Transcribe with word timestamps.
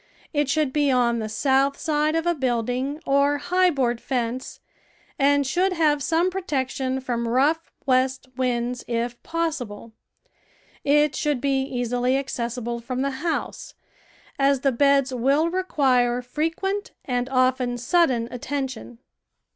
It 0.33 0.49
should 0.49 0.73
be 0.73 0.89
on 0.89 1.19
the 1.19 1.29
south 1.29 1.77
side 1.77 2.15
of 2.15 2.25
a 2.25 2.33
building 2.33 2.99
or 3.05 3.37
high 3.37 3.69
board 3.69 4.01
fence, 4.01 4.59
and 5.19 5.45
should 5.45 5.73
have 5.73 6.01
some 6.01 6.31
protection 6.31 6.99
from 6.99 7.27
rough 7.27 7.71
west 7.85 8.25
winds 8.35 8.83
if 8.87 9.21
possi 9.21 9.67
ble. 9.67 9.91
It 10.83 11.15
should 11.15 11.39
be 11.39 11.61
easily 11.61 12.17
accessible 12.17 12.79
from 12.79 13.03
the 13.03 13.11
house, 13.21 13.75
THE 14.39 14.43
VEGETABLE 14.43 14.43
GARDEN 14.43 14.51
as 14.55 14.59
the 14.61 14.71
beds 14.71 15.13
will 15.13 15.49
require 15.51 16.23
frequent 16.23 16.93
and 17.05 17.29
often 17.29 17.77
sudden 17.77 18.27
attention. 18.31 18.97